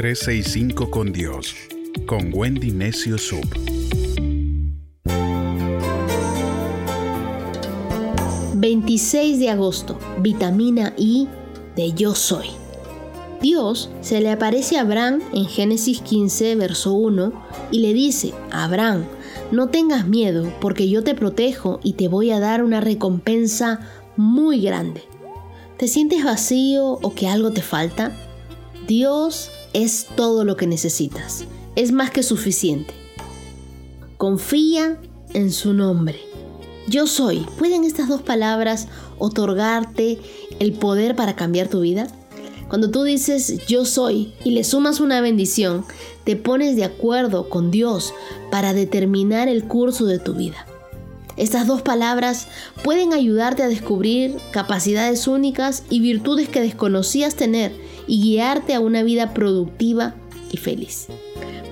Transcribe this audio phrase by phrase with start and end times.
[0.00, 1.54] 365 con Dios,
[2.06, 3.44] con Wendy Necio Sub.
[8.54, 9.98] ...26 de agosto...
[10.20, 11.28] ...vitamina I
[11.76, 12.46] de Yo Soy...
[13.42, 17.34] Dios se le aparece a Abraham en Génesis 15, verso 1,
[17.70, 19.04] y le dice, Abraham,
[19.52, 23.80] no tengas miedo, porque yo te protejo y te voy a dar una recompensa
[24.16, 25.02] muy grande.
[25.76, 28.16] ¿Te sientes vacío o que algo te falta?
[28.86, 31.44] Dios es todo lo que necesitas.
[31.76, 32.94] Es más que suficiente.
[34.16, 34.98] Confía
[35.34, 36.18] en su nombre.
[36.88, 37.46] Yo soy.
[37.58, 40.18] ¿Pueden estas dos palabras otorgarte
[40.58, 42.08] el poder para cambiar tu vida?
[42.68, 45.84] Cuando tú dices yo soy y le sumas una bendición,
[46.24, 48.14] te pones de acuerdo con Dios
[48.50, 50.66] para determinar el curso de tu vida.
[51.36, 52.48] Estas dos palabras
[52.84, 57.72] pueden ayudarte a descubrir capacidades únicas y virtudes que desconocías tener
[58.10, 60.16] y guiarte a una vida productiva
[60.50, 61.06] y feliz.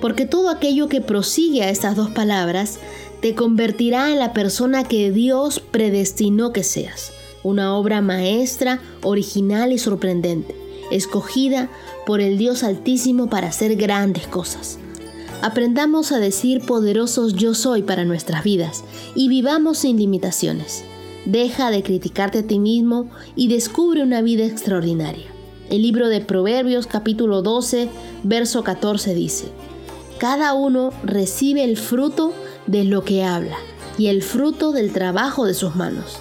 [0.01, 2.79] Porque todo aquello que prosigue a estas dos palabras
[3.21, 7.13] te convertirá en la persona que Dios predestinó que seas.
[7.43, 10.55] Una obra maestra, original y sorprendente,
[10.93, 11.71] escogida
[12.07, 14.79] por el Dios Altísimo para hacer grandes cosas.
[15.43, 18.85] Aprendamos a decir poderosos yo soy para nuestras vidas
[19.17, 20.85] y vivamos sin limitaciones.
[21.25, 25.38] Deja de criticarte a ti mismo y descubre una vida extraordinaria.
[25.71, 27.91] El libro de Proverbios capítulo 12,
[28.23, 29.49] verso 14 dice,
[30.17, 32.33] Cada uno recibe el fruto
[32.67, 33.59] de lo que habla
[33.99, 36.21] y el fruto del trabajo de sus manos.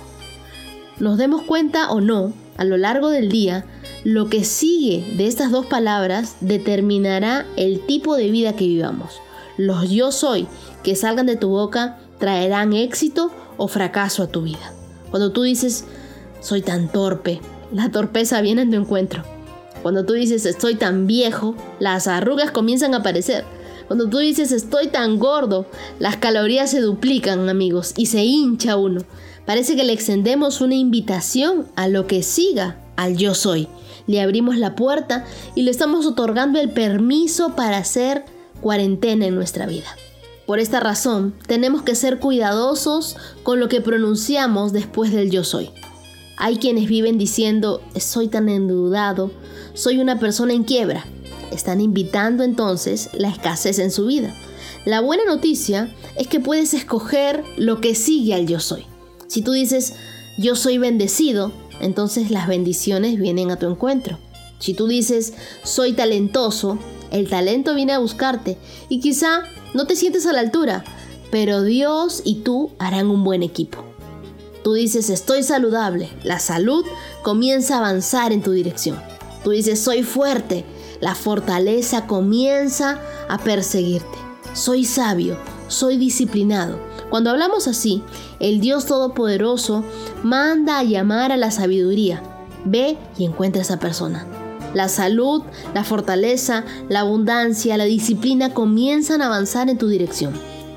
[1.00, 3.64] Nos demos cuenta o no, a lo largo del día,
[4.04, 9.22] lo que sigue de estas dos palabras determinará el tipo de vida que vivamos.
[9.56, 10.48] Los yo soy
[10.84, 14.74] que salgan de tu boca traerán éxito o fracaso a tu vida.
[15.10, 15.86] Cuando tú dices,
[16.42, 17.40] soy tan torpe,
[17.72, 19.37] la torpeza viene en tu encuentro.
[19.82, 23.46] Cuando tú dices, estoy tan viejo, las arrugas comienzan a aparecer.
[23.88, 25.66] Cuando tú dices, estoy tan gordo,
[26.00, 29.02] las calorías se duplican, amigos, y se hincha uno.
[29.46, 33.70] Parece que le extendemos una invitación a lo que siga al yo soy
[34.08, 38.26] le abrimos la puerta y le estamos otorgando el permiso para hacer
[38.62, 39.88] cuarentena en nuestra vida.
[40.48, 45.70] Por esta razón, tenemos que ser cuidadosos con lo que pronunciamos después del yo soy.
[46.38, 49.32] Hay quienes viven diciendo, soy tan endeudado,
[49.74, 51.04] soy una persona en quiebra.
[51.52, 54.36] Están invitando entonces la escasez en su vida.
[54.86, 58.86] La buena noticia es que puedes escoger lo que sigue al yo soy.
[59.28, 59.96] Si tú dices,
[60.38, 64.20] yo soy bendecido, entonces las bendiciones vienen a tu encuentro.
[64.60, 65.34] Si tú dices,
[65.64, 66.78] soy talentoso,
[67.10, 68.58] el talento viene a buscarte
[68.90, 69.42] y quizá
[69.74, 70.84] no te sientes a la altura,
[71.32, 73.87] pero Dios y tú harán un buen equipo.
[74.68, 76.86] Tú dices, estoy saludable, la salud
[77.22, 79.02] comienza a avanzar en tu dirección.
[79.42, 80.66] Tú dices, soy fuerte,
[81.00, 84.18] la fortaleza comienza a perseguirte.
[84.52, 85.38] Soy sabio,
[85.70, 86.82] soy disciplinado.
[87.10, 88.04] Cuando hablamos así,
[88.42, 89.86] el Dios Todopoderoso
[90.22, 92.22] manda a llamar a la sabiduría.
[92.66, 94.28] Ve y encuentra a esa persona.
[94.74, 100.34] La salud, la fortaleza, la abundancia, la disciplina comienzan a avanzar en tu dirección.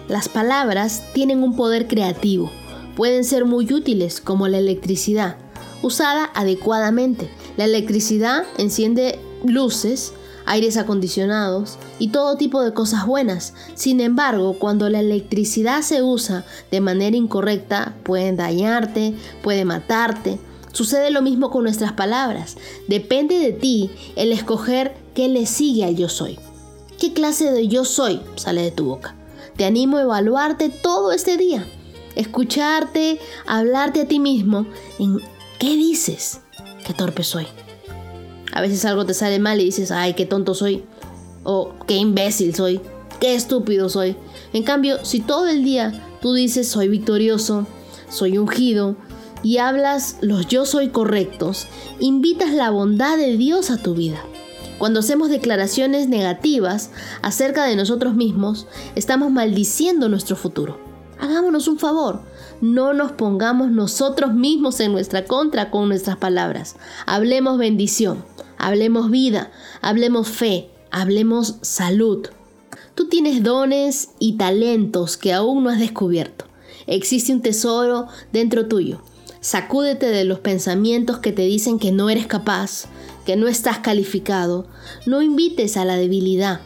[0.06, 2.52] Las palabras tienen un poder creativo.
[3.00, 5.36] Pueden ser muy útiles como la electricidad,
[5.80, 7.30] usada adecuadamente.
[7.56, 10.12] La electricidad enciende luces,
[10.44, 13.54] aires acondicionados y todo tipo de cosas buenas.
[13.72, 20.38] Sin embargo, cuando la electricidad se usa de manera incorrecta, pueden dañarte, puede matarte.
[20.72, 22.58] Sucede lo mismo con nuestras palabras.
[22.86, 26.38] Depende de ti el escoger qué le sigue al yo soy.
[26.98, 29.14] ¿Qué clase de yo soy sale de tu boca?
[29.56, 31.66] Te animo a evaluarte todo este día.
[32.16, 34.66] Escucharte, hablarte a ti mismo
[34.98, 35.18] en
[35.58, 36.40] qué dices.
[36.86, 37.46] Qué torpe soy.
[38.52, 40.84] A veces algo te sale mal y dices, ay, qué tonto soy.
[41.44, 42.80] O qué imbécil soy.
[43.20, 44.16] Qué estúpido soy.
[44.52, 47.66] En cambio, si todo el día tú dices, soy victorioso,
[48.08, 48.96] soy ungido,
[49.42, 51.66] y hablas los yo soy correctos,
[51.98, 54.22] invitas la bondad de Dios a tu vida.
[54.78, 56.90] Cuando hacemos declaraciones negativas
[57.22, 58.66] acerca de nosotros mismos,
[58.96, 60.89] estamos maldiciendo nuestro futuro.
[61.20, 62.22] Hagámonos un favor,
[62.62, 66.76] no nos pongamos nosotros mismos en nuestra contra con nuestras palabras.
[67.04, 68.24] Hablemos bendición,
[68.56, 69.50] hablemos vida,
[69.82, 72.28] hablemos fe, hablemos salud.
[72.94, 76.46] Tú tienes dones y talentos que aún no has descubierto.
[76.86, 79.02] Existe un tesoro dentro tuyo.
[79.40, 82.86] Sacúdete de los pensamientos que te dicen que no eres capaz,
[83.24, 84.66] que no estás calificado.
[85.06, 86.60] No invites a la debilidad.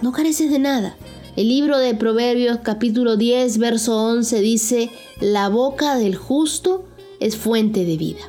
[0.00, 0.96] No careces de nada.
[1.38, 4.90] El libro de Proverbios capítulo 10, verso 11 dice,
[5.20, 6.84] la boca del justo
[7.20, 8.22] es fuente de vida.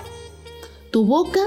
[0.92, 1.40] Tu boca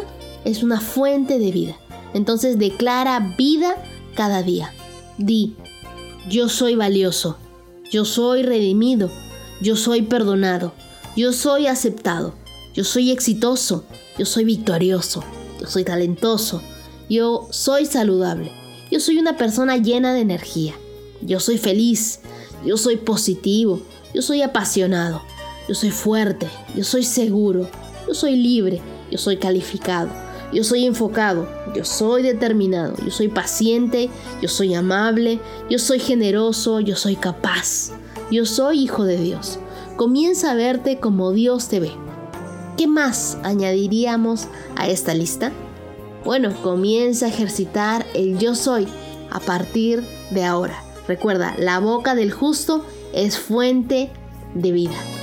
[0.44, 1.76] es una fuente de vida.
[2.14, 3.76] Entonces declara vida
[4.16, 4.74] cada día.
[5.18, 5.54] Di,
[6.28, 7.36] yo soy valioso,
[7.92, 9.08] yo soy redimido,
[9.60, 10.72] yo soy perdonado,
[11.16, 12.34] yo soy aceptado,
[12.74, 13.84] yo soy exitoso,
[14.18, 15.22] yo soy victorioso,
[15.60, 16.60] yo soy talentoso,
[17.08, 18.50] yo soy saludable,
[18.90, 20.74] yo soy una persona llena de energía,
[21.22, 22.20] yo soy feliz,
[22.64, 23.80] yo soy positivo,
[24.14, 25.22] yo soy apasionado,
[25.68, 27.68] yo soy fuerte, yo soy seguro,
[28.06, 28.80] yo soy libre,
[29.10, 30.10] yo soy calificado,
[30.52, 34.10] yo soy enfocado, yo soy determinado, yo soy paciente,
[34.40, 35.40] yo soy amable,
[35.70, 37.92] yo soy generoso, yo soy capaz,
[38.30, 39.58] yo soy hijo de Dios.
[39.96, 41.92] Comienza a verte como Dios te ve.
[42.76, 45.52] ¿Qué más añadiríamos a esta lista?
[46.24, 48.88] Bueno, comienza a ejercitar el yo soy
[49.30, 50.91] a partir de ahora.
[51.08, 54.10] Recuerda, la boca del justo es fuente
[54.54, 55.21] de vida.